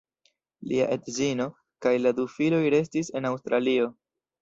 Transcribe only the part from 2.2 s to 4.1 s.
du filoj restis en Aŭstralio.